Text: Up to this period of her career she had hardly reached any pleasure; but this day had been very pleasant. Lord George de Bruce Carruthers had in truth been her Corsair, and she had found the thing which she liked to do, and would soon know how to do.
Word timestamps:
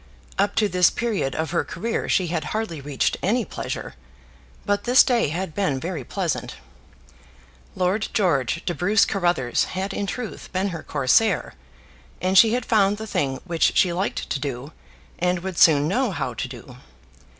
Up 0.39 0.55
to 0.55 0.67
this 0.67 0.89
period 0.89 1.35
of 1.35 1.51
her 1.51 1.63
career 1.63 2.09
she 2.09 2.25
had 2.29 2.45
hardly 2.45 2.81
reached 2.81 3.17
any 3.21 3.45
pleasure; 3.45 3.93
but 4.65 4.83
this 4.85 5.03
day 5.03 5.27
had 5.27 5.53
been 5.53 5.79
very 5.79 6.03
pleasant. 6.03 6.55
Lord 7.75 8.07
George 8.11 8.65
de 8.65 8.73
Bruce 8.73 9.05
Carruthers 9.05 9.65
had 9.77 9.93
in 9.93 10.07
truth 10.07 10.51
been 10.51 10.69
her 10.69 10.81
Corsair, 10.81 11.53
and 12.19 12.35
she 12.35 12.53
had 12.53 12.65
found 12.65 12.97
the 12.97 13.05
thing 13.05 13.41
which 13.45 13.77
she 13.77 13.93
liked 13.93 14.27
to 14.31 14.39
do, 14.39 14.71
and 15.19 15.41
would 15.43 15.59
soon 15.59 15.87
know 15.87 16.09
how 16.09 16.33
to 16.33 16.47
do. 16.47 16.77